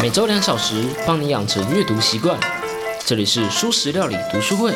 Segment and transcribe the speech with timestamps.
[0.00, 2.40] 每周两小时，帮你养成阅读习惯。
[3.04, 4.72] 这里是舒食料理读书会。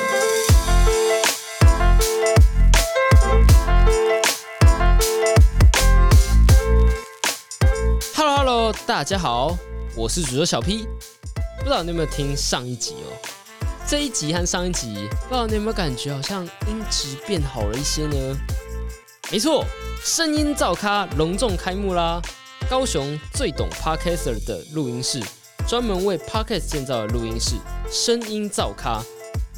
[8.15, 9.57] Hello Hello，大家好，
[9.97, 10.87] 我是主播小 P。
[11.57, 13.17] 不知道你有没有听上一集哦？
[13.87, 18.37] 这一集和上一集，不知道你有没有感觉好像音质变好了一些呢？
[19.33, 19.65] 没错，
[20.03, 22.21] 声音造咖隆重开幕啦！
[22.71, 25.21] 高雄最懂 Podcaster 的录音室，
[25.69, 27.57] 专门为 Podcast 建造的录音室，
[27.91, 29.03] 声音造咖。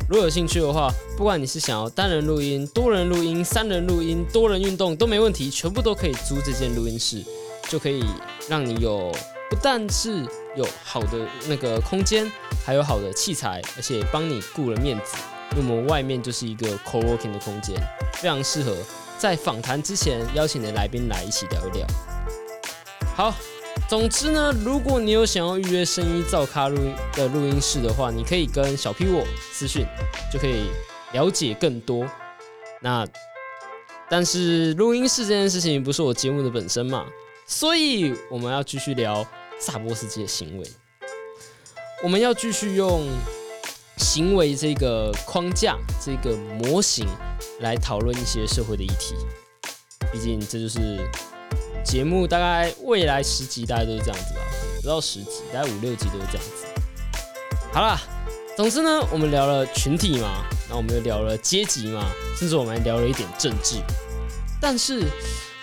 [0.08, 7.24] 如果有兴趣的话，不管你是想要单人录音、多人录音、三人录音、多人运动都没问题，全部都可以租这间录音室，
[7.68, 8.04] 就可以
[8.48, 9.12] 让你有
[9.48, 10.26] 不但是
[10.56, 12.30] 有好的那个空间，
[12.64, 15.16] 还有好的器材，而且帮你顾了面子。
[15.56, 17.76] 因为我们外面就是一个 co-working 的空间，
[18.14, 18.76] 非常适合。
[19.16, 21.86] 在访谈之前，邀请的来宾来一起聊一聊。
[23.16, 23.34] 好，
[23.88, 29.86] 总之呢，如果你有想要预约声音造咖录音的录音室的话，你可以跟小 P 我私讯，
[30.30, 30.66] 就可以
[31.14, 32.06] 了解更多。
[32.82, 33.08] 那
[34.10, 37.06] 但是录音室这件事情不是我节目的本身嘛，
[37.46, 39.26] 所以我们要继续聊
[39.58, 40.70] 萨波斯基的行为，
[42.04, 43.08] 我们要继续用。
[43.98, 47.08] 行为这个框架、这个模型
[47.60, 49.14] 来讨论一些社会的议题，
[50.12, 50.98] 毕竟这就是
[51.86, 54.40] 节目大概未来十集大概都是这样子吧，
[54.82, 56.66] 不到十集，大概五六集都是这样子。
[57.72, 58.00] 好啦，
[58.56, 63.76] 总之呢，我们聊了群体嘛，那我们又聊了阶级嘛，甚至我们还聊了一点政治，
[64.60, 65.04] 但是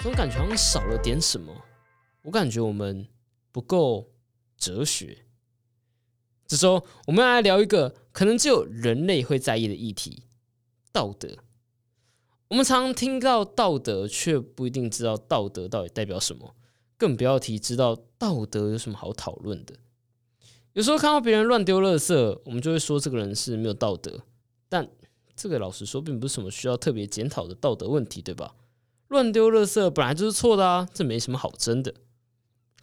[0.01, 1.53] 总感觉好像少了点什么，
[2.21, 3.05] 我感觉我们
[3.51, 4.09] 不够
[4.57, 5.25] 哲学。
[6.47, 10.23] 这时候，我们要来聊一个可能只有人类会在意的议题——
[10.93, 11.42] 道德。
[12.53, 16.53] 我们常听到道德，却不一定知道道德到底代表什么，
[16.97, 19.73] 更不要提知道道德有什么好讨论的。
[20.73, 24.21] 有时候看到别人乱丢垃圾，我们就会说这个人是没有道德。
[24.69, 24.87] 但
[25.35, 28.53] 这个老实说，并不是什么需要特别检讨的道德问题，对吧？
[29.07, 31.95] 乱丢垃圾本来就是错的啊，这没什么好争的。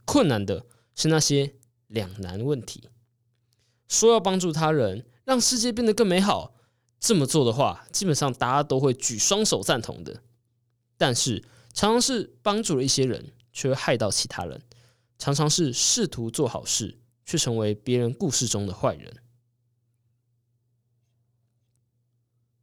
[0.05, 0.67] 困难的
[0.97, 1.55] 是那些
[1.87, 2.89] 两难问题。
[3.87, 6.55] 说要帮助他人，让世界变得更美好，
[7.01, 10.23] 这么做的话，基本上大家都会举双手赞同的。
[10.99, 14.61] 但是，常常是帮助了一些人，却害到其他人；
[15.19, 19.17] 常常是试图做好事，却成为别人故事中的坏人。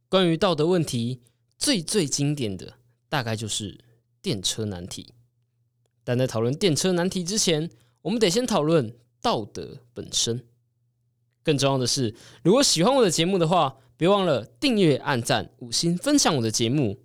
[0.08, 1.20] 关于道德问题，
[1.58, 2.74] 最最经典的
[3.08, 3.84] 大概就是
[4.22, 5.14] 电车难题。
[6.04, 7.68] 但在讨论电车难题之前，
[8.02, 10.46] 我们得先讨论道德本身。
[11.42, 17.04] 更重要的是，如果喜欢我的节目的话，别忘了订阅、按赞、五星、分享我的节目。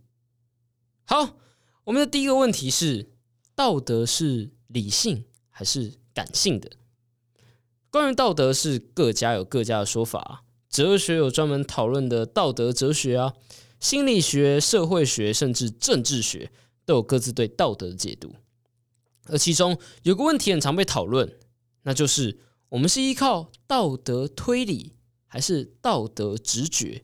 [1.04, 1.36] 好，
[1.84, 3.12] 我们的第一个问题是：
[3.54, 6.70] 道德是理性还是感性的？
[7.90, 10.46] 关于道德，是各家有各家的说法。
[10.70, 13.34] 哲学有专门讨论的道德哲学啊，
[13.80, 16.52] 心理学、社会学甚至政治学
[16.86, 18.34] 都有各自对道德的解读。
[19.26, 21.38] 而其中有个问题很常被讨论，
[21.82, 22.40] 那就是。
[22.70, 24.94] 我们是依靠道德推理
[25.34, 27.04] 还是道德直觉？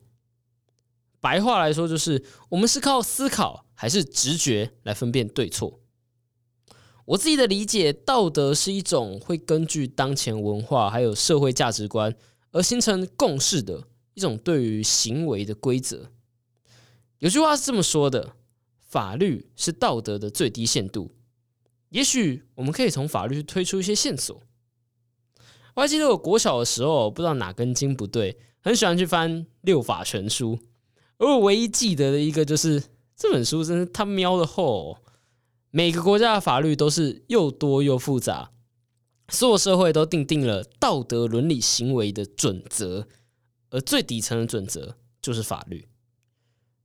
[1.20, 5.80] 白话来说，就是我们是靠思考还是直觉来分辨对错。
[7.06, 12.16] 我自己的理解，道德是一种会根据当前文化还有社会价值观
[12.52, 16.12] 而形成共识的一种对于行为的规则。
[17.18, 18.36] 有句话是这么说的：
[18.78, 21.16] 法律是道德的最低限度。
[21.90, 24.44] 也许我们可以从法律推出一些线索。
[25.80, 29.32] 我还记得我国小的时候，不知道哪根筋不对，很喜欢去翻
[29.62, 30.58] 《六法全书》，
[31.18, 32.84] 而我唯一记得的一个就是
[33.16, 34.98] 这本书真是他喵的厚，
[35.72, 38.52] 每个国家的法律都是又多又复杂，
[39.30, 43.08] 所有社会都定定了道德伦理行为的准则，
[43.70, 45.88] 而最底层的准则就是法律。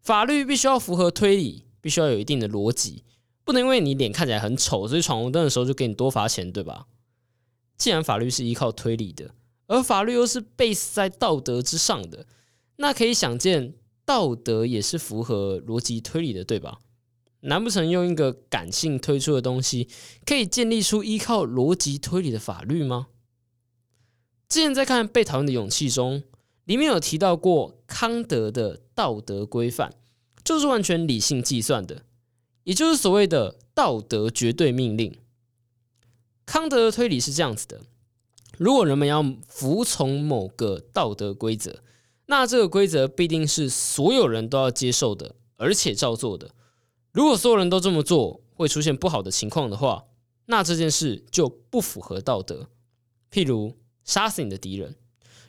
[0.02, 3.02] 法律必须要符合推理，必须要有一定的逻辑，
[3.42, 6.86] 不能因为你脸看起来很丑，所以闯红灯的时候就给你多罚钱，对吧？
[7.76, 9.34] 既然法律是依靠推理的，
[9.66, 12.26] 而法律又是 base 在道德之上的，
[12.76, 13.74] 那可以想见，
[14.04, 16.78] 道德也是符合逻辑推理的，对吧？
[17.40, 19.88] 难不成用一个感性推出的东西，
[20.24, 23.08] 可以建立出依靠逻辑推理的法律吗？
[24.48, 26.22] 之前在看《被讨厌的勇气》中，
[26.64, 29.92] 里面有提到过康德的道德规范，
[30.42, 32.04] 就是完全理性计算的，
[32.62, 35.14] 也就是所谓的道德绝对命令。
[36.46, 37.80] 康德的推理是这样子的：
[38.58, 41.80] 如果人们要服从某个道德规则，
[42.26, 46.50] 那这个规则必定是所有人都要接受的，而且照做的。
[47.12, 50.04] 如果所有人都这么做，会出现不好的情况的话，
[50.46, 52.68] 那这件事就不符合道德。
[53.30, 54.96] 譬如杀死你的敌人。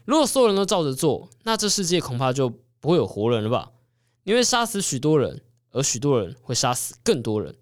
[0.06, 2.50] 如果所有人都照着做，那这世界恐怕就
[2.80, 3.72] 不会有活人了吧？
[4.24, 5.42] 你会杀死许多人，
[5.72, 7.56] 而许多人会杀死更多人。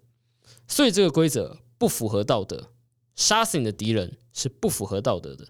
[0.68, 2.70] 所以这个规则不符合道德。
[3.14, 5.48] 杀死你的敌人是不符合道德的。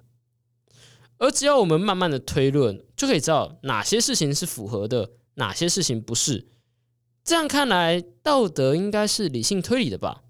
[1.19, 6.49] 而只要我们慢慢的推论，就可以知道哪些事情是符合的，哪些事情不是。
[7.23, 10.23] 这样看来，道德应该是理性推理的吧？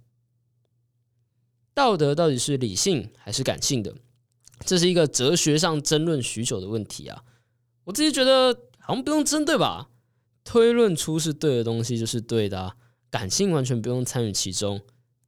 [1.72, 3.94] 道德到底是理性还是感性的？
[4.64, 7.24] 这是一个哲学上争论许久的问题啊！
[7.84, 9.90] 我自己觉得好像不用争对吧？
[10.44, 12.76] 推论出是对的东西就是对的，
[13.10, 14.80] 感性完全不用参与其中。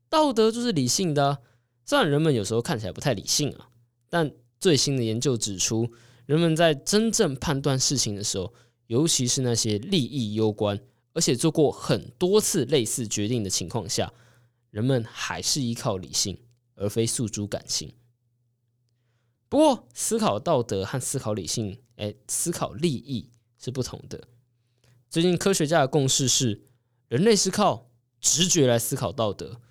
[0.09, 1.39] 道德就是理性的，
[1.87, 3.71] 虽然人们有时候看起来不太理性啊，
[4.11, 4.31] 但
[4.61, 5.91] 最新的研究指出，
[6.27, 8.53] 人们在真正判断事情的时候，
[8.89, 10.79] 尤其是那些利益攸关。
[11.13, 14.13] 而且做过很多次类似决定的情况下，
[14.71, 16.39] 人们还是依靠理性，
[16.75, 17.95] 而非诉诸感性。
[19.49, 24.29] 不过，思考道德和思考理性，哎，思考利益是不同的。
[25.09, 26.67] 最近科学家的共识是，
[27.09, 27.89] 人类是靠
[28.21, 29.63] 直觉来思考道德，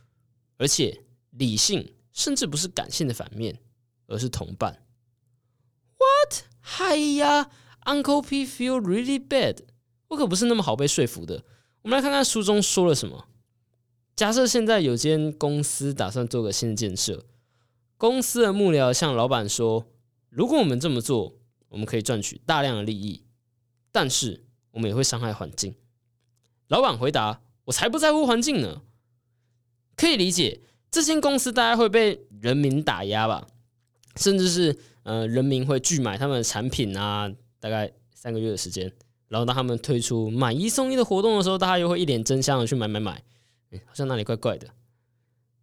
[0.58, 3.60] 而且理性甚至不是感性的反面，
[4.08, 4.82] 而是同伴。
[5.98, 6.46] What？
[6.62, 7.52] 嗨呀
[7.84, 9.60] ，Uncle P feel really bad。
[10.08, 11.44] 我可不是那么好被说服的。
[11.82, 13.28] 我们来看看书中说了什么。
[14.16, 17.26] 假设现在有间公司打算做个新的建设，
[17.98, 19.86] 公司的幕僚向老板说
[20.30, 21.38] ：“如果我们这么做，
[21.68, 23.26] 我们可以赚取大量的利益，
[23.92, 25.76] 但是我们也会伤害环境。”
[26.68, 28.84] 老板回答：“我才不在乎环境呢。”
[29.98, 30.62] 可以理解，
[30.96, 33.46] 这间公司大概会被人民打压吧，
[34.16, 38.90] 甚至是呃，人民会拒买他们的产品啊，大概三个月的时间。
[39.28, 43.22] 然后当他们推出买一送一的活动的时候，大家又会一脸真香的去买买买，
[43.86, 44.70] 好像哪里怪怪的。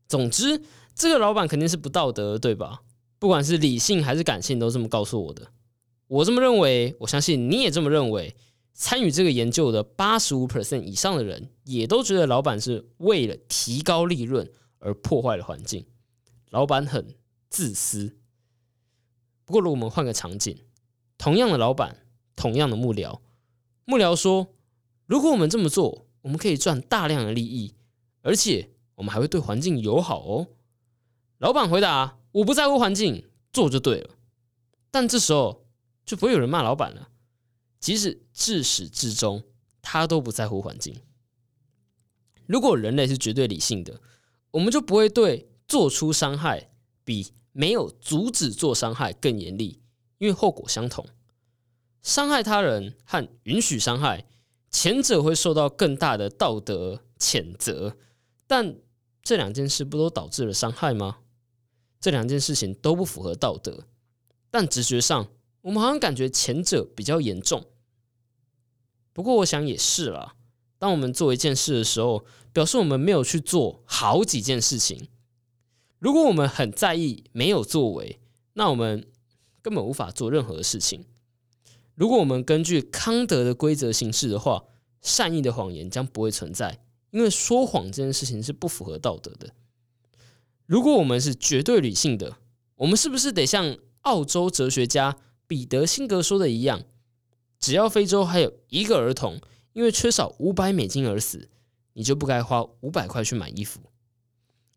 [0.06, 0.61] 总之，
[0.94, 2.82] 这个老板肯定是不道德，对吧？
[3.19, 5.49] 不管是理性还是感性，都这么告诉我的。
[6.08, 8.37] 我这么认为，我相信你也这么认为。
[8.75, 14.50] 参与这个研究的八十五 percent 以上的人，也都觉得老板是为了提高利润
[14.82, 15.87] 而破坏了环境，
[16.50, 17.17] 老板很
[17.49, 18.19] 自私。
[19.44, 20.64] 不过，如果我们换个场景，
[21.17, 23.20] 同样的老板，同样的幕僚。
[23.84, 24.55] 幕僚说
[25.06, 27.75] ：“如果我们这么做，我们可以赚大量的利益，
[28.23, 30.49] 而且我们还会对环境友好哦。”
[31.38, 34.11] 老板回答：“我不在乎环境，做就对了。”
[34.90, 35.67] 但这时候
[36.05, 37.11] 就不会有人骂老板了，
[37.79, 39.44] 即使至始至终
[39.81, 41.00] 他都不在乎环境。
[42.46, 44.00] 如果人类是绝对理性的，
[44.52, 46.70] 我们就不会对做出伤害
[47.04, 49.82] 比没有阻止做伤害更严厉，
[50.19, 51.06] 因为后果相同。
[52.00, 54.26] 伤害他人和允许伤害，
[54.70, 57.96] 前者会受到更大的道德谴责，
[58.46, 58.76] 但
[59.22, 61.19] 这两件事不都导致了伤害吗？
[62.00, 63.87] 这两件事情都不符合道德，
[64.50, 65.28] 但直觉上
[65.60, 67.64] 我们好像感觉前者比较严重。
[69.12, 70.34] 不过我想也是啦，
[70.82, 75.06] 当我们做一件事的时候，表示我们没有去做好几件事情。
[76.00, 78.19] 如果我们很在意没有作为，
[78.55, 79.06] 那我们
[79.62, 81.05] 根本无法做任何事情。
[81.94, 84.65] 如果我们根据康德的规则行事的话，
[85.01, 86.81] 善意的谎言将不会存在，
[87.12, 89.55] 因为说谎这件事情是不符合道德的。
[90.67, 92.39] 如果我们是绝对理性的，
[92.74, 96.82] 我们是不是得像澳洲哲学家彼得辛格说的一样，
[97.60, 99.41] 只要非洲还有一个儿童
[99.72, 101.48] 因为缺少五百美金而死，
[101.94, 103.81] 你就不该花五百块去买衣服？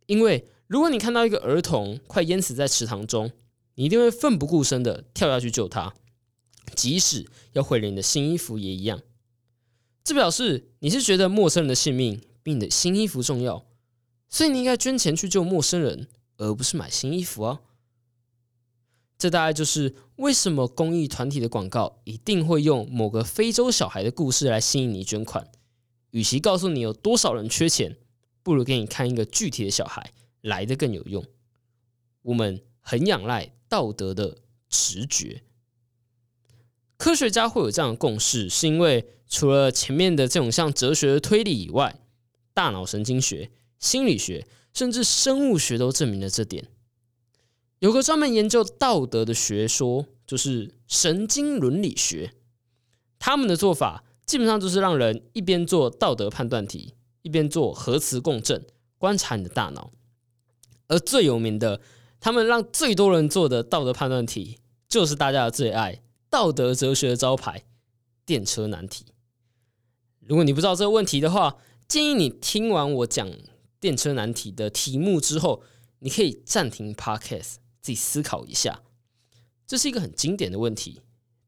[0.06, 3.32] 因为如果你看到一个儿童快淹死在池塘中，
[3.76, 5.94] 你一定会奋不顾身的跳下去救他。
[6.76, 9.02] 即使要毁了你的新衣服也一样，
[10.04, 13.66] 这表示你是觉得陌生人的性命比你的新衣服重要，
[14.30, 17.62] 所以你应该捐钱去救陌生人，而不是买新衣服啊。
[19.18, 25.50] 这大概就是为什么公益团体的广告一定会用某个非洲小孩的故事来吸引你捐款。
[26.12, 27.98] 与其告诉你有多少人缺钱，
[28.44, 31.26] 不如给你看一个具体的小孩来的更有用。
[32.22, 34.38] 我们很仰赖道德的
[34.70, 35.44] 直觉。
[36.98, 42.00] 科学家会有这样的共识，是因为除了前面的这种像哲学的推理以外，
[42.54, 46.70] 大脑神经学、心理学甚至生物学都证明了这点。
[47.80, 52.34] 有个专门研究道德的学说，就是神经伦理学。
[53.20, 58.66] 他们的做法基本上就是让人一边做道德判断题，一边做核磁共振
[58.98, 59.92] 观察你的大脑。
[60.88, 61.82] 而最有名的，
[62.20, 66.02] 他们让最多人做的道德判断题，就是大家的最爱。
[66.30, 67.64] 道德哲学的招牌——
[68.26, 69.06] 电车难题。
[70.20, 73.30] 如果你不知道这个问题的话，建议你听完我讲
[73.80, 75.64] 电车难题的题目之后，
[76.00, 77.56] 你可以暂停 Podcast，
[77.86, 78.82] 自己思考一下，
[79.68, 81.02] 这是一个很经典的问题。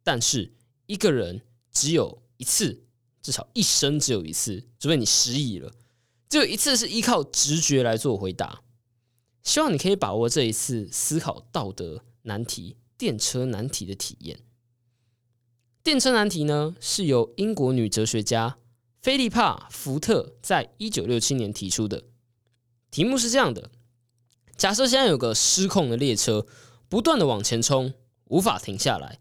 [0.04, 0.54] 但是
[0.86, 1.42] 一个人
[1.72, 2.86] 只有一次，
[3.24, 5.74] 至少一生只有一次，除非你失忆了，
[6.30, 8.62] 只有一次是依靠直觉来做回答。
[9.42, 14.42] 希望你可以把握这一次思考道德难题、电车难题的体验。
[15.82, 18.60] 电车难题呢，是由英国女哲学家
[19.02, 22.04] 菲利帕·福特在一九六七年提出的。
[22.92, 23.72] 题目是这样的：
[24.58, 26.48] 假设现在有个失控的列车，
[26.90, 27.94] 不断的往前冲，
[28.26, 29.20] 无法停下来。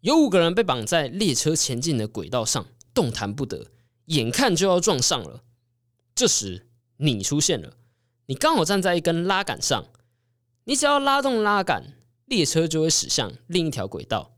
[0.00, 3.70] 有五个人被绑在列车前进的轨道上，动弹不得，
[4.06, 5.44] 眼看就要撞上了。
[6.14, 7.74] 这时你出现了，
[8.26, 9.86] 你刚好站在一根拉杆上，
[10.64, 11.94] 你只要拉动拉杆，
[12.24, 14.36] 列车就会驶向另一条轨道。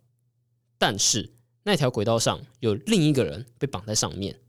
[0.76, 1.32] 但是
[1.62, 4.40] 那条轨道上有另一个人被绑在上面，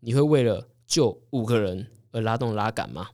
[0.00, 3.10] 你会为了救五个人而拉动拉杆吗？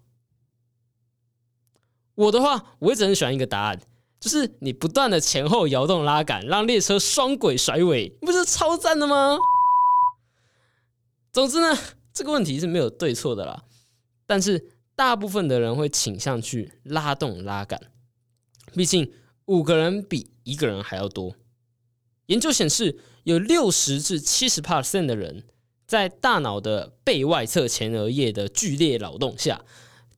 [2.19, 3.81] 我的话，我一直很喜欢一个答案。
[4.19, 9.39] 就是你不断的前后摇动拉杆，让列车双轨甩尾，不是超赞的吗？
[11.33, 11.79] 总之呢，
[12.13, 13.63] 这个问题是没有对错的啦。
[14.27, 17.81] 但是大部分的人会倾向去拉动拉杆，
[18.75, 19.13] 毕竟
[19.45, 21.37] 五个人比一个人还要多。
[22.27, 25.45] 研究显示，有六十至七十 percent 的人
[25.87, 29.65] 在大脑的背外侧前额叶的剧烈劳动下，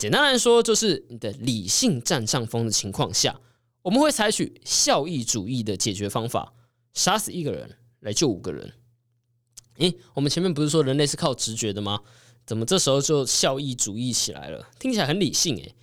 [0.01, 3.39] 简单来说，就是你的理性占上风的情况下。
[3.83, 6.55] 我们会采取效益主义的解决方法，
[6.95, 8.73] 杀死一个人来救五个人。
[9.77, 12.01] 诶，我们前面不是说人类是靠直觉的吗？
[12.47, 14.71] 怎么这时候就效益主义起来了？
[14.79, 15.75] 听起来很理性诶。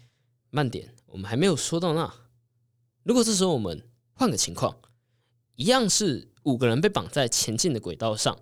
[0.50, 2.12] 慢点，我们还没有说到那。
[3.04, 4.80] 如果这时候我们换个情况，
[5.54, 8.40] 一样是五个人被绑在前进的轨道上，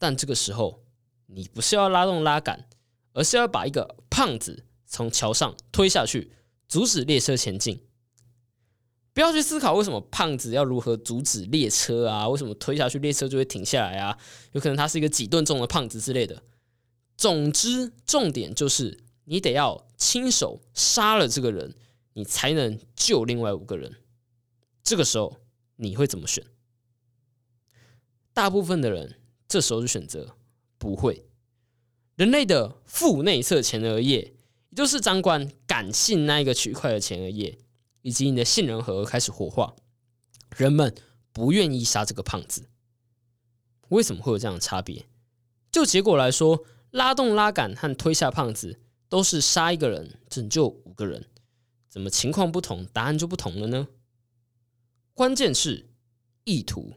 [0.00, 0.82] 但这个时候
[1.26, 2.68] 你不是要拉动拉杆，
[3.12, 6.32] 而是要把一个胖子从桥上推下去，
[6.66, 7.80] 阻止列车前进。
[9.12, 12.28] 不要去思考为什么胖子要如何阻止列车啊？
[12.28, 14.18] 为什么推下去列车就会停下来啊？
[14.52, 16.42] 有可能他是一个几吨重的胖子之类的。
[17.16, 21.74] 总之，重点就是你得要亲手杀了这个人，
[22.14, 23.96] 你才能救另外五个人。
[24.82, 25.36] 这个时候
[25.76, 26.44] 你会怎么选？
[28.32, 30.36] 大部分的人这时候就选择
[30.78, 31.26] 不会。
[32.16, 34.34] 人类的腹内侧前额叶，
[34.70, 37.58] 也就是掌管感性那一个区块的前额叶。
[38.02, 39.76] 以及你的杏仁核开始活化，
[40.56, 40.94] 人们
[41.32, 42.70] 不愿意杀这个胖子。
[43.90, 45.04] 为什么会有这样的差别？
[45.70, 51.26] 就结果来说，拉动拉杆和推下胖子都是杀一个人拯救五个人，
[51.90, 53.88] 怎么情况不同，答案就不同了呢？
[55.12, 55.90] 关键是
[56.44, 56.94] 意图。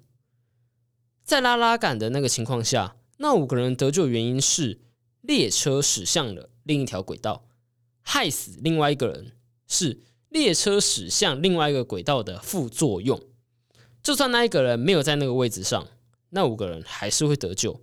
[1.26, 4.80] 在拉拉杆的那个情况下，那五个人得救原因是
[5.20, 7.46] 列车驶向了另一条轨道，
[8.04, 9.32] 害死另外一个人
[9.68, 10.00] 是。
[10.34, 13.22] 列车驶向另外一个轨道的副作用，
[14.02, 15.88] 就算那一个人没有在那个位置上，
[16.32, 17.80] 那五个人还是会得救。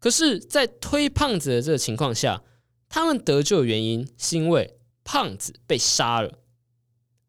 [0.00, 2.42] 可是，在推胖子的这个情况下，
[2.88, 6.40] 他们得救的原因是因为胖子被杀了，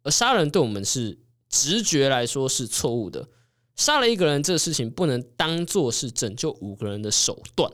[0.02, 3.30] 而杀人对我们是直觉来说是错误的。
[3.76, 7.72] 杀了一个人这个事情不能当做是拯救五个人的手段。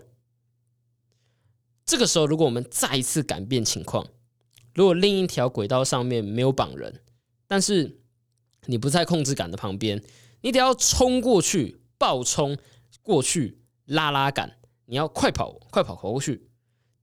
[1.85, 4.05] 这个时候，如果我们再一次改变情况。
[4.77, 7.01] 如果另一条轨道上面没有绑人，
[7.47, 7.99] 但是
[8.67, 10.03] 你不在控制杆的旁边，
[10.41, 12.55] 你得要冲过去，暴冲
[13.01, 16.51] 过去拉拉杆，你要快跑，快跑跑过去。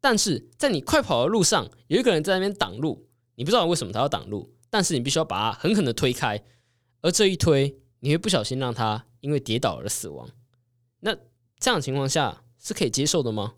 [0.01, 6.45] 但是在你快跑的路上，有一个人在那边挡路，你不知道为什么他要挡路，但是你必须要把他狠狠的推开，
[7.01, 10.31] 而这一推，你会不小心让他因为跌倒而死亡。
[11.01, 11.13] 那
[11.59, 13.55] 这样情况下是可以接受的吗？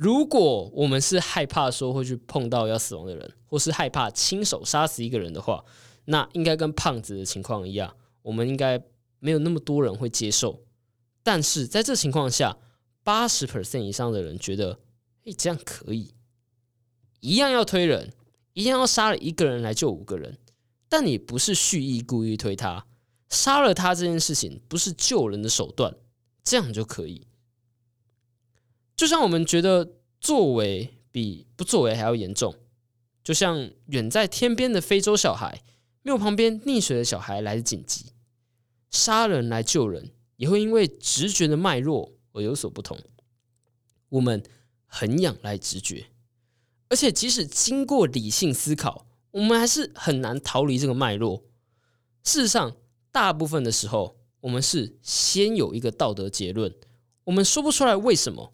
[0.00, 5.62] 如果我们是害怕说会去碰到要死亡的人，或是害怕亲手杀死一个人的话，
[6.06, 8.82] 那应该跟胖子的情况一样，我们应该
[9.18, 10.64] 没有那么多人会接受。
[11.22, 12.56] 但是在这情况下，
[13.04, 14.80] 八十 percent 以上的人觉得，
[15.24, 16.14] 诶，这样可以，
[17.20, 18.14] 一样要推人，
[18.54, 20.38] 一样要杀了一个人来救五个人，
[20.88, 22.86] 但你不是蓄意故意推他，
[23.28, 25.94] 杀了他这件事情不是救人的手段，
[26.42, 27.26] 这样就可以。
[29.00, 32.54] 就像我们觉得作为比不作为还要严重，
[33.24, 35.62] 就像远在天边的非洲小孩
[36.02, 38.12] 没有旁边溺水的小孩来的紧急，
[38.90, 42.98] 杀人来救人也会因为直觉的脉络而有所不同。
[44.10, 44.42] 我们
[44.84, 46.08] 很仰赖直觉，
[46.90, 51.44] 而且即使经过理性思考，我们还是很难逃离这个脉络。
[52.22, 52.76] 事实上，
[53.10, 56.74] 大部分的时候，我们是先有一个道德结论，
[57.24, 58.52] 我们说不出来为什么。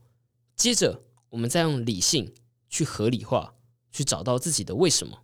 [0.56, 2.34] 接着，我们再用理性
[2.68, 3.54] 去合理化，
[3.92, 5.22] 去找到自己的为什么。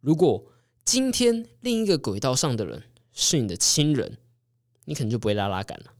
[0.00, 0.52] 如果
[0.84, 2.82] 今天另一个轨道上的人
[3.12, 4.18] 是你的亲人，
[4.86, 5.92] 你可能就不会拉拉杆了。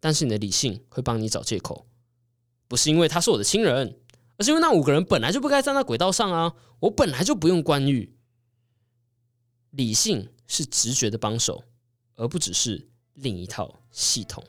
[0.00, 1.86] 但是你的理性会帮你找借口，
[2.68, 4.00] 不是因为他是我的亲人，
[4.38, 8.16] 而是因为那五个人本来就不该站在轨道上啊，我本来就不用关预。
[9.70, 11.64] 理性是直觉的帮手，
[12.14, 14.42] 而不只是另一套系统。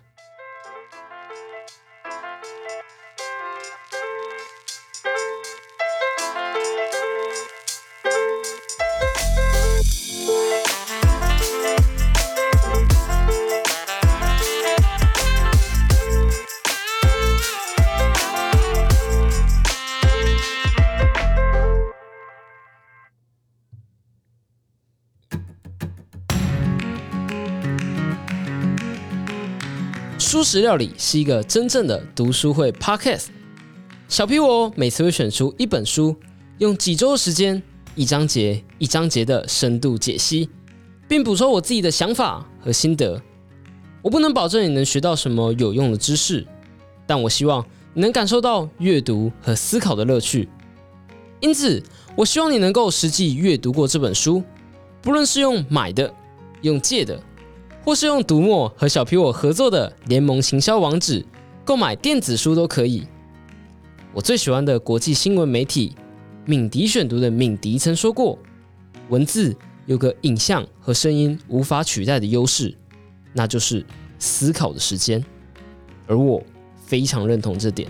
[30.50, 33.26] 食料理是一个真正的读书会 Podcast。
[34.08, 36.16] 小皮我每次会选出一本书，
[36.60, 37.62] 用几周的时间，
[37.96, 40.50] 一章节一章节的深度解析，
[41.06, 43.22] 并补充我自己的想法和心得。
[44.02, 46.48] 我不能保证你能学到什么有用的知识，
[47.06, 47.62] 但我希望
[47.94, 50.48] 你能感受到阅读和思考的乐趣。
[51.42, 51.84] 因此，
[52.16, 54.42] 我希望你能够实际阅读过这本书，
[55.02, 56.14] 不论是用买的、
[56.62, 57.22] 用借的。
[57.88, 61.26] 或是用读墨和小皮我合作的联盟行销网址
[61.64, 63.08] 购买电子书都可以。
[64.14, 65.96] 我最喜欢的国际新闻媒体
[66.44, 68.38] 敏迪选读的敏迪曾说过
[69.08, 72.76] ：“文字有个影像和声音无法取代的优势，
[73.32, 73.86] 那就是
[74.20, 75.24] 思考的时间。”
[76.08, 76.44] 而我
[76.86, 77.90] 非常认同这点。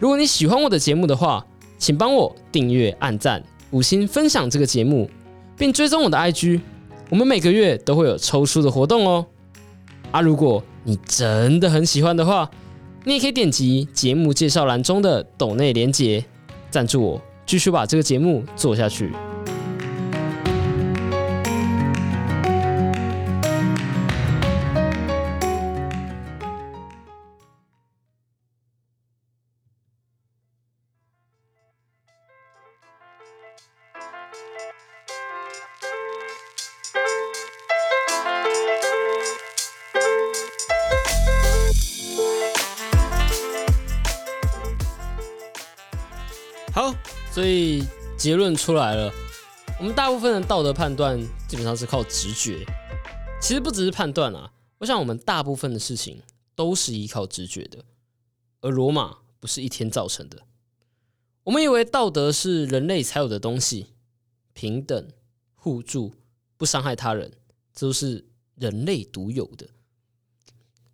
[0.00, 5.10] 如果你喜欢我的节目的话，请帮我订阅、按赞、五星分享这个节目，
[5.54, 6.62] 并追踪我的 IG。
[7.10, 9.26] 我们每个月都会有抽书的活动哦，
[10.10, 12.50] 啊，如果你真的很喜欢的话，
[13.04, 16.24] 你也可以点击节目介绍栏中的抖内连结，
[16.70, 19.12] 赞助我，继续把这个节目做下去。
[46.74, 46.92] 好，
[47.30, 47.84] 所以
[48.18, 49.12] 结论出来了。
[49.78, 52.66] 我们大部分的道德判断基本上是靠直觉，
[53.40, 54.52] 其实不只是判断啊。
[54.78, 56.20] 我想我们大部分的事情
[56.56, 57.84] 都是依靠直觉的。
[58.60, 60.42] 而罗马不是一天造成的。
[61.44, 63.90] 我们以为道德是人类才有的东西，
[64.52, 65.08] 平等、
[65.54, 66.12] 互助、
[66.56, 67.30] 不伤害他人，
[67.72, 69.68] 这都是人类独有的。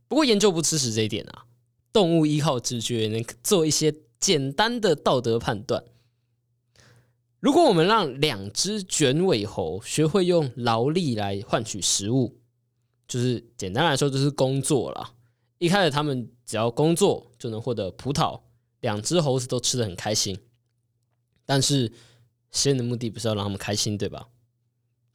[0.08, 1.46] 不过研究不支持这一点啊。
[1.90, 3.94] 动物依靠直觉能做一些。
[4.20, 5.82] 简单的道德判断。
[7.40, 12.38] 如果我们让两只卷尾猴学会用劳力来换取食物，
[13.08, 15.14] 就是简单来说就是工作了。
[15.56, 18.40] 一开始他们只要工作就能获得葡萄，
[18.80, 20.38] 两只猴子都吃的很开心。
[21.46, 21.90] 但是
[22.50, 24.28] 实验的目的不是要让他们开心，对吧？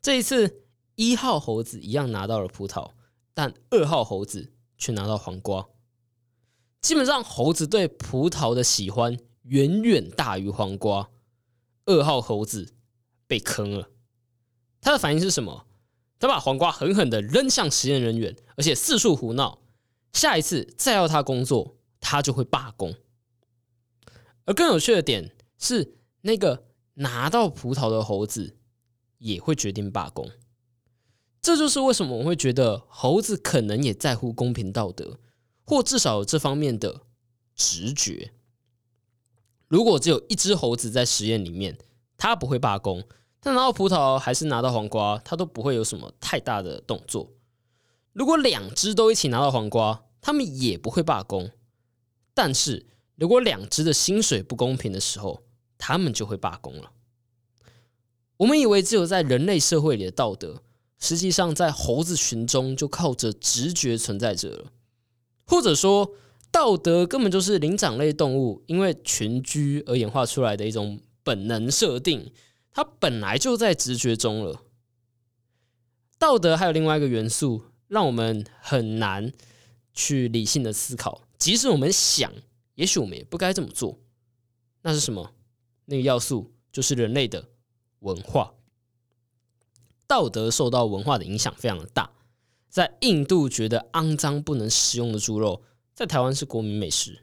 [0.02, 0.64] 这一次
[0.96, 2.92] 一号猴子一样拿到了葡萄，
[3.34, 5.68] 但二号猴子却拿到黄瓜。
[6.86, 11.10] 基本上，猴子对葡萄的喜欢远远大于黄瓜。
[11.86, 12.76] 二号猴子
[13.26, 13.90] 被坑了，
[14.82, 15.66] 他的反应是什么？
[16.20, 19.64] 他把黄瓜狠狠的扔向实验人员，而且四处胡闹。
[20.14, 22.94] 下一次再要他工作，他就会罢工。
[24.46, 28.58] 而更有趣的点是，那个拿到葡萄的猴子
[29.18, 30.30] 也会决定罢工。
[31.42, 35.18] 这就是为什么我会觉得猴子可能也在乎公平道德。
[35.66, 37.02] 或至少有这方面的
[37.56, 38.32] 直觉。
[39.68, 41.78] 如果只有一只猴子在实验里面，
[42.18, 43.02] 它不会罢工；
[43.40, 47.32] 但拿到葡萄还是拿到黄瓜，它都不会有什么太大的动作。
[48.14, 51.52] 如果两只都一起拿到黄瓜，他们也不会罢工。
[52.34, 55.44] 但是如果两只的薪水不公平的时候，
[55.78, 56.92] 他们就会罢工了。
[58.38, 60.62] 我们以为只有在人类社会里的道德，
[61.00, 64.72] 实际上在猴子群中就靠着直觉存在着了。
[65.46, 66.14] 或者说，
[66.52, 72.32] 道德根本就是灵长类动物因为群居而演化出来的一种本能设定，
[72.72, 74.62] 它本来就在直觉中了。
[76.18, 79.32] 道德还有另外一个元素，让我们很难
[79.94, 82.32] 去理性的思考，即使我们想，
[82.76, 84.00] 也许我们也不该这么做。
[84.82, 85.34] 那是什么？
[85.86, 87.50] 那个要素就是人类的
[88.00, 88.54] 文化。
[90.08, 92.10] 道德受到文化的影响非常的大。
[92.76, 95.62] 在印度觉得肮脏不能食用的猪肉，
[95.94, 97.20] 在台湾是国民美食。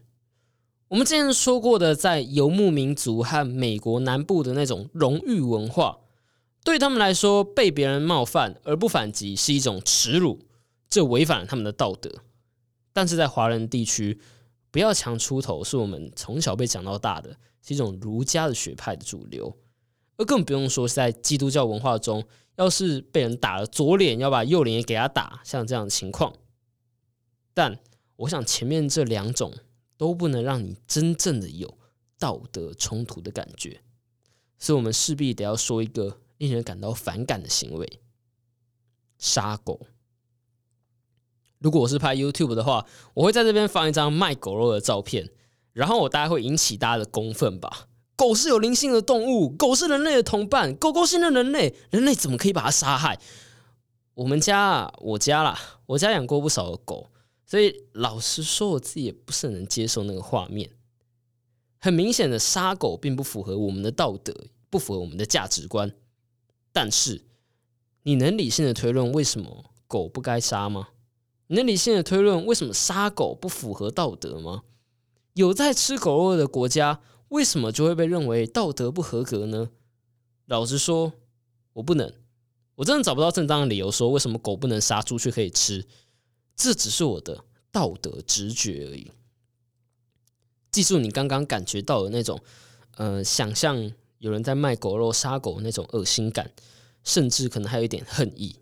[0.87, 5.99] 我们之前说过的，在游牧民族和美国南部的那种荣誉文化，
[6.63, 10.39] 对他们来说，被别人冒犯而不反击是一种耻辱，
[10.89, 12.09] 这违反了他们的道德。
[12.91, 14.19] 但是在华人地区，
[14.71, 19.55] 不要强出头是我们从小被讲到大的，是一种儒家的学派的主流，
[20.17, 22.23] 而更不用说是在基督教文化中，
[22.55, 26.33] 要是被人打了左脸，要把右脸也给他打，像这样的情况。
[27.53, 27.79] 但
[28.17, 29.53] 我想前面这两种
[29.97, 31.77] 都不能让你真正的有
[32.17, 33.81] 道德冲突的感觉，
[34.57, 36.19] 所以我们势必得要说一个。
[36.39, 38.01] 令人感到反感的行为，
[39.17, 39.87] 杀狗。
[41.59, 45.29] 如果我是拍 YouTube 的话，我会在这边放一张卖狗肉的照片，
[45.71, 47.87] 然后我大概会引起大家的公愤吧。
[48.15, 53.19] 狗是有灵性的动物，狗是人类的同伴，狗狗信任人类，人类怎么可以把它杀害？
[54.13, 57.09] 我们家，我家啦，我家养过不少的狗，
[57.45, 60.69] 所以老实说，我自己也不是很能接受那个画面。
[61.79, 64.33] 很明显的，杀狗并不符合我们的道德，
[64.69, 65.93] 不符合我们的价值观。
[66.71, 67.25] 但是，
[68.03, 70.89] 你能理性的推论为什么狗不该杀吗？
[71.47, 74.63] 你能理性的推论为什么杀狗不符合道德吗？
[75.33, 77.01] 有在吃狗肉的国家，
[77.33, 79.71] 为什么就会被认为道德不合格呢？
[80.45, 81.13] 老实说，
[81.73, 82.13] 我不能，
[82.75, 85.83] 我真的找不到正当的理由说为什么狗不能杀，猪却可以吃。
[86.55, 89.11] 这只是我的道德直觉而已。
[90.71, 92.39] 记住你刚刚感觉到的那种，
[92.95, 93.91] 呃，想象。
[94.19, 96.49] 有人在卖狗肉、杀狗那种恶心感，
[97.03, 98.55] 甚至可能还有一点恨意，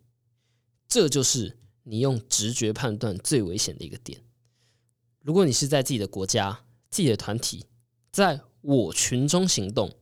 [0.88, 4.24] 这就是你用直觉判断最危险的一个点。
[5.20, 7.68] 如果你是在自己的国家、自己的团体，
[8.12, 9.98] 在我群中行动，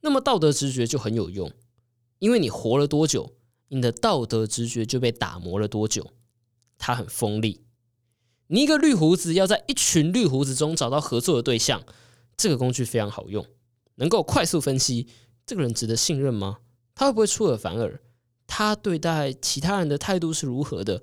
[0.00, 1.50] 那么道德直觉就很有用，
[2.18, 3.34] 因为你活了多久，
[3.68, 6.12] 你的道德直觉就被打磨了多久，
[6.78, 7.64] 它很锋利。
[8.48, 11.84] 你一个绿胡子要在一群绿胡子中找到合作的对象，
[12.36, 13.44] 这个工具非常好用。
[13.96, 15.08] 能够快速分析
[15.44, 16.58] 这个人值得信任吗？
[16.94, 18.00] 他会不会出尔反尔？
[18.46, 21.02] 他对待其他人的态度是如何的？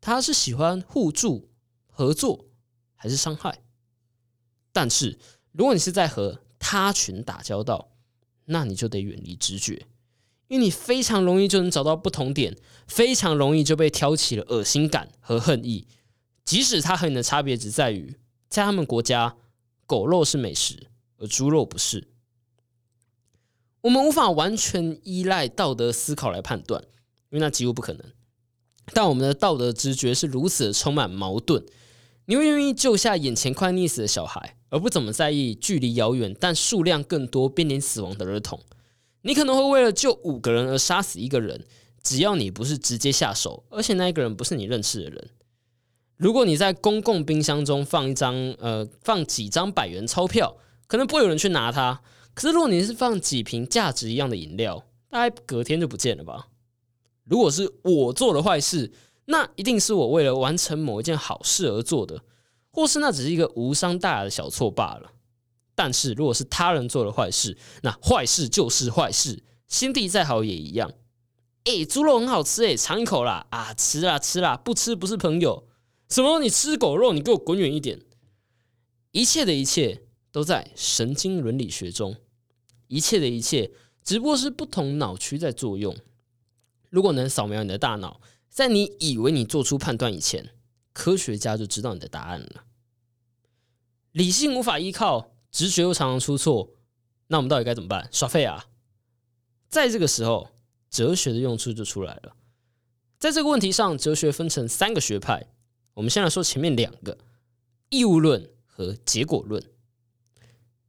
[0.00, 1.50] 他是喜欢互助
[1.86, 2.46] 合作，
[2.96, 3.62] 还是伤害？
[4.72, 5.18] 但是
[5.52, 7.88] 如果你是在和他群打交道，
[8.46, 9.86] 那你就得远离直觉，
[10.48, 15.86] 因为你非常容易就能找到不同点，非常容易就被挑起了恶心感和恨意。
[16.44, 18.16] 即使他和你的差别只在于，
[18.48, 19.36] 在他们国家，
[19.86, 22.08] 狗肉是美食，而猪肉不是。
[23.82, 26.82] 我们无法完全依赖道德思考来判断，
[27.30, 28.04] 因为那几乎不可能。
[28.92, 31.64] 但我们的道德直觉是如此的充满矛盾。
[32.30, 38.60] 你会愿意救下眼前快溺死的小孩，而不怎么在意距离遥远但数量更多、濒临死亡的儿童？
[39.22, 41.64] 你可能会为了救五个人而杀死一个人，
[42.04, 45.30] 只要你不是直接下手，而且那一个人不是你认识的人。
[46.18, 52.00] 如果你在公共冰箱中放一张呃放几张百元钞票，可能不会有人去拿它。
[52.32, 56.46] 可是，如果你是放几瓶价值一样的饮料，大概隔天就不见了吧？
[57.24, 58.92] 如果是我做了坏事，
[59.30, 62.22] 那一定是我为了完成某一件好事而做的，
[62.70, 65.12] 或是那只是一个无伤大雅的小错罢了。
[65.74, 70.92] 但是，如果是他人做了坏事，那坏事就是坏事，心地再好也一样。
[71.64, 73.46] 哎，猪肉很好吃，哎，尝一口啦！
[73.50, 75.66] 啊，吃啦吃啦，不吃不是朋友。
[76.08, 76.38] 什么？
[76.38, 77.12] 你吃狗肉？
[77.12, 78.00] 你给我滚远一点！
[79.12, 80.02] 一切的一切。
[80.32, 82.14] 都在神经伦理学中，
[82.86, 83.72] 一切的一切
[84.04, 85.96] 只不过是不同脑区在作用。
[86.88, 90.50] 如果能扫描你的大脑，在你以为你做出判断以前，
[90.92, 92.64] 科学家就知道你的答案了。
[94.12, 96.74] 理性无法依靠，直觉又常常出错，
[97.28, 98.08] 那我们到底该怎么办？
[98.12, 98.66] 耍废啊！
[99.68, 100.50] 在这个时候，
[100.90, 102.34] 哲学的用处就出来了。
[103.20, 105.46] 在这个问题上，哲学分成三个学派。
[105.94, 107.18] 我们先来说前面两个：
[107.88, 109.62] 义务论和结果论。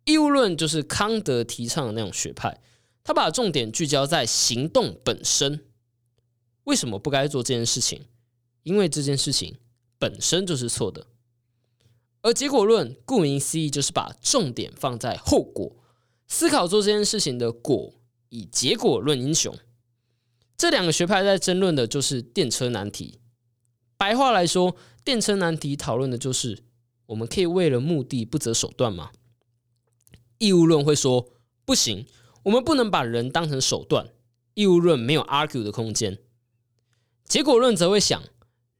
[0.05, 2.59] 义务论就是康德提倡的那种学派，
[3.03, 5.67] 他把重点聚焦在行动本身。
[6.65, 8.05] 为什么不该做这件事情？
[8.63, 9.57] 因为这件事情
[9.97, 11.07] 本身就是错的。
[12.21, 15.75] 而结果论顾名思义，就是把重点放在后果，
[16.27, 17.93] 思考做这件事情的果，
[18.29, 19.57] 以结果论英雄。
[20.55, 23.19] 这两个学派在争论的就是电车难题。
[23.97, 26.63] 白话来说，电车难题讨论的就是
[27.07, 29.11] 我们可以为了目的不择手段吗？
[30.37, 31.27] 义务论会说
[31.65, 32.05] 不行，
[32.43, 34.09] 我们不能把人当成手段。
[34.53, 36.19] 义务论没有 argue 的空间。
[37.31, 38.21] 结果论则会想，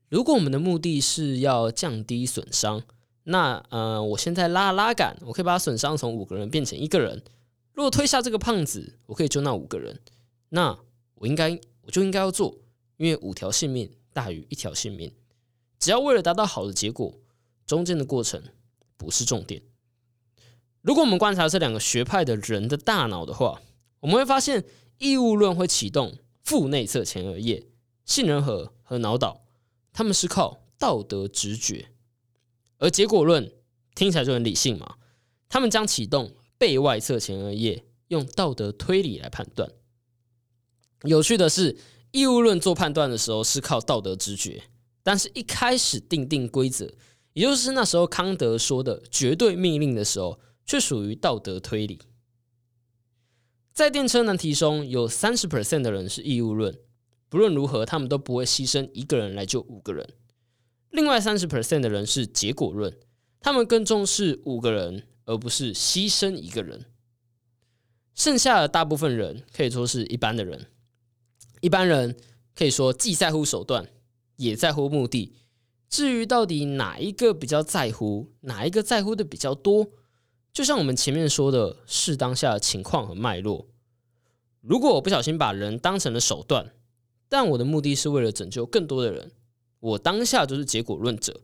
[0.10, 2.84] 如果我们的目的是要降低损伤，
[3.24, 7.24] 那呃，我现在拉拉杆，我可以把损伤从五个人变成一个人。
[7.72, 10.02] 如果推下这个胖子，我可以救那五个人。
[10.50, 10.78] 那
[11.16, 12.58] 我应该我就应该要做，
[12.98, 15.14] 因为五条性命大于一条性命。
[15.80, 17.14] 只要为了达到好的结果，
[17.66, 18.44] 中间的过程
[18.98, 19.62] 不是重点。
[20.82, 23.62] 如果我们观察这两个学派的人的大脑的话，
[24.02, 24.66] 我们会发现，
[24.98, 27.64] 义务论会启动腹内侧前额叶、
[28.12, 29.46] 杏仁核和脑岛，
[29.94, 31.86] 他们是靠道德直觉；
[32.78, 33.50] 而结果论
[33.96, 34.98] 听起来就很理性嘛，
[35.48, 39.72] 他们将启动背外侧前额叶，用道德推理来判断。
[41.04, 41.78] 有趣的是，
[42.12, 44.64] 义务论做判断的时候是靠道德直觉，
[45.02, 46.94] 但是一开始定定规则，
[47.32, 52.02] 也就是那时候康德说的绝对命令的时候，却属于道德推理。
[53.72, 56.78] 在电车难题中，有三十 percent 的人是义务论，
[57.32, 60.16] 不论如何，他们都不会牺牲一个人来救五个人。
[60.90, 62.94] 另外三十 percent 的人是结果论，
[63.40, 66.88] 他们更重视五个人，而不是牺牲一个人。
[68.14, 70.68] 剩下的大部分人可以说是一般的人。
[71.62, 72.18] 一般人
[72.54, 73.88] 可以说既在乎手段，
[74.36, 75.34] 也在乎目的。
[75.88, 79.88] 至于到底哪一个比较在乎，哪一个在乎的比较多，
[80.52, 83.70] 就像我们前面说的，是当下的情况和脉络。
[84.60, 86.74] 如果我不小心把人当成了手段，
[87.32, 89.32] 但我的目的是为了拯救更多的人，
[89.80, 91.44] 我当下就是结果论者。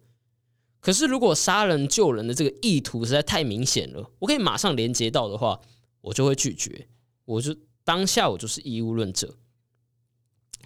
[0.81, 5.61] 可是如果杀人救人的这个意图实在太明显了，我可以马上连接到的话，
[6.01, 6.89] 我就会拒绝。
[7.23, 9.37] 我就当下我就是义务论者。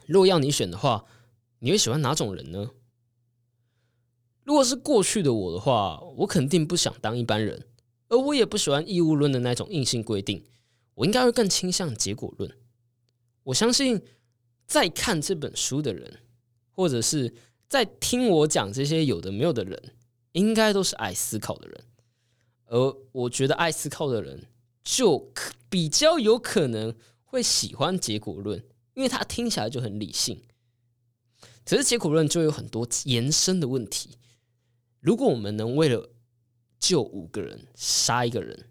[0.07, 1.05] 如果要你选的话，
[1.59, 2.71] 你会喜欢哪种人呢？
[4.43, 7.67] 如果是过去的我的话，我肯定不想当一般人，
[8.07, 10.43] 而我也不喜欢义务论的那种硬性规定。
[10.95, 12.51] 我应该会更倾向结果论。
[13.43, 14.01] 我相信，
[14.71, 16.19] 在看这本书的人，
[16.71, 17.33] 或者是
[17.67, 19.95] 在听我讲这些有的没有的人，
[20.31, 21.83] 应该都是爱思考的人。
[22.67, 24.47] 而我觉得爱思考的人，
[24.81, 25.29] 就
[25.69, 28.63] 比较有可能会喜欢结果论。
[28.93, 30.41] 因为他听起来就很理性，
[31.65, 34.17] 可是结果论就有很多延伸的问题。
[35.01, 36.09] 如果我们能为了
[36.79, 38.69] 救五个人杀一个人，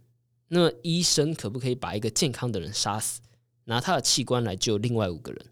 [0.49, 3.21] 那么医生可不可以把一个健康的人杀死，
[3.65, 5.47] 拿他的器官来救另外五个人？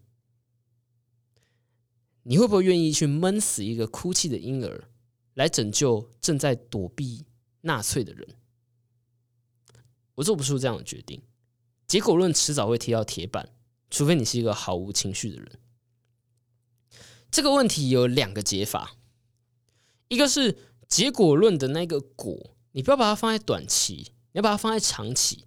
[2.23, 4.89] 你会不会愿意去闷死一个哭泣的婴儿，
[5.33, 7.25] 来拯救正在躲避
[7.61, 8.27] 纳粹的人？
[10.15, 11.21] 我做不出这样的决定。
[11.87, 13.53] 结果论迟早会踢到铁板。
[13.91, 15.59] 除非你是一个毫无情绪的人，
[17.31, 18.97] 这个问题有两个解法，
[20.09, 25.45] 一个是结果论的那个果，你不要把它放在短期，你要把它放在长期。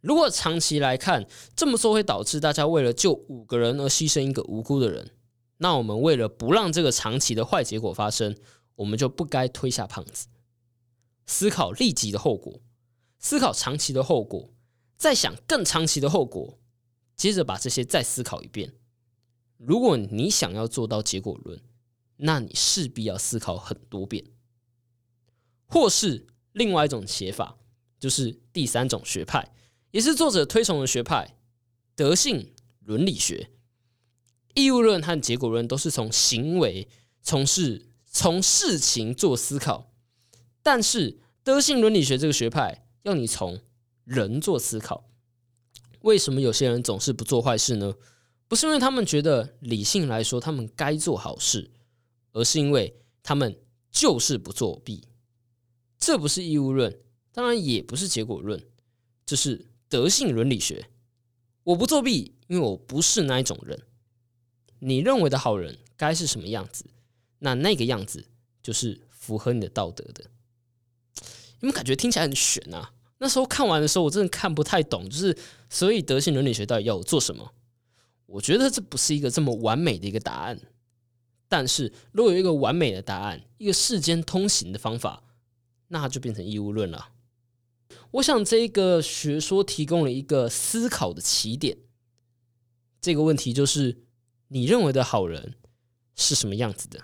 [0.00, 5.12] 如果长期来看，这么做会导致大家为了救五个人而牺牲一个无辜的人，
[5.58, 8.36] 那我们为了不让这个长期的坏结果发生，
[8.76, 10.26] 我们就不该推下胖子。
[11.26, 12.60] 思考立即的后果，
[13.18, 14.52] 思考长期的后果，
[14.96, 16.58] 再想更长期的后果。
[17.16, 18.74] 接着把这些再思考一遍。
[19.56, 21.60] 如果你想要做到结果论，
[22.18, 24.24] 那你势必要思考很多遍。
[25.66, 27.58] 或是另外一种写法，
[27.98, 29.52] 就是第三种学派，
[29.90, 31.36] 也是作者推崇的学派——
[31.96, 33.50] 德性伦理学。
[34.58, 36.88] 义务论和结果论都是从行为、
[37.22, 39.92] 从事、从事情做思考，
[40.62, 43.60] 但是德性伦理学这个学派要你从
[44.04, 45.08] 人做思考。
[46.00, 47.94] 为什么有些人总是不做坏事呢？
[48.48, 51.70] 不是因为他们觉得理性来说他们该做好事，
[52.32, 53.58] 而是因为他们
[53.90, 55.04] 就是不作弊。
[55.98, 56.98] 这不是义务论，
[57.32, 58.64] 当然也不是结果论，
[59.26, 60.88] 这是德性伦理学。
[61.64, 63.82] 我不作弊，因为我不是那一种人。
[64.80, 66.84] 你认为的好人该是什么样子？
[67.40, 68.26] 那那个样子
[68.62, 70.24] 就是符合你的道德的。
[71.60, 72.92] 你们感觉听起来很悬啊？
[73.18, 75.36] 那时候看完的时候，我真的看不太懂，就是
[75.68, 77.52] 所以德性伦理学到底要我做什么？
[78.26, 80.60] 我觉得这不是一个这么完美的一个答案。
[81.48, 85.24] 但是如果有一个完美的答案，一个世间通行的方法，
[85.88, 87.08] 那就变成义务论了。
[88.10, 91.78] 我想这个学说提供了一个思考的起点。
[93.00, 94.04] 这个问题就是：
[94.48, 95.54] 你认为的好人
[96.14, 97.00] 是什么样子的？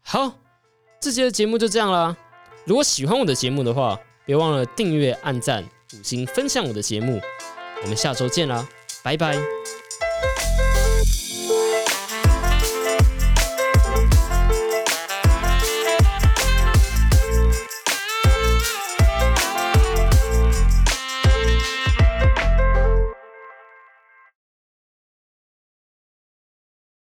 [0.00, 0.38] 好，
[1.00, 2.16] 这期的节目就这样啦。
[2.66, 7.20] 如果喜欢我的节目的话，别忘了订阅、按赞、五星、分享我的节目，
[7.82, 8.68] 我们下周见啦，
[9.02, 9.36] 拜拜。